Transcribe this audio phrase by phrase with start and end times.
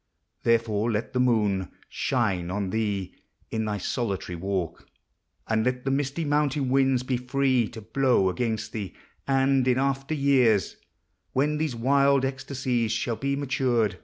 [0.41, 3.13] Therefore let the mOOD Shine on thee
[3.51, 4.87] in thy solitary walk;
[5.47, 8.95] And let the misty mountain winds 1m free To blow against thee:
[9.27, 10.77] and, in after years,
[11.33, 13.99] When these wild ecstasies shall be matured 16 POEMS OF NATURE.